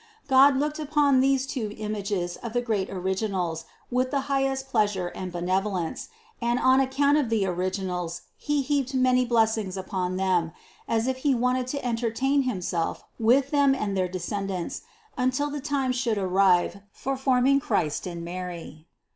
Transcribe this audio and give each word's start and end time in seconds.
God 0.27 0.57
looked 0.57 0.79
upon 0.79 1.19
these 1.19 1.45
two 1.45 1.75
images 1.77 2.35
of 2.37 2.53
the 2.53 2.61
great 2.63 2.89
Originals 2.89 3.65
with 3.91 4.09
the 4.09 4.21
highest 4.21 4.67
pleasure 4.67 5.09
and 5.09 5.31
benevolence, 5.31 6.09
and 6.41 6.57
on 6.57 6.81
ac 6.81 6.89
count 6.93 7.19
of 7.19 7.29
the 7.29 7.45
Originals 7.45 8.23
He 8.35 8.63
heaped 8.63 8.95
many 8.95 9.25
blessings 9.25 9.77
upon 9.77 10.17
them, 10.17 10.53
as 10.87 11.05
if 11.05 11.17
He 11.17 11.35
wanted 11.35 11.67
to 11.67 11.85
entertain 11.85 12.41
Himself 12.41 13.03
with 13.19 13.51
them 13.51 13.75
and 13.75 13.95
their 13.95 14.07
descendants 14.07 14.81
until 15.19 15.51
the 15.51 15.61
time 15.61 15.91
should 15.91 16.17
arrive 16.17 16.81
for 16.91 17.15
forming 17.15 17.59
Christ 17.59 18.07
and 18.07 18.25
Mary. 18.25 18.87